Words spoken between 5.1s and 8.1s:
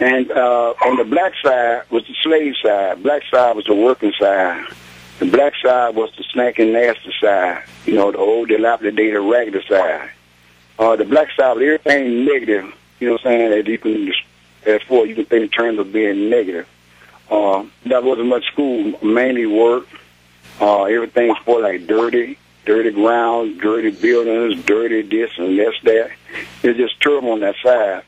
The black side was the snacking nasty side. You know,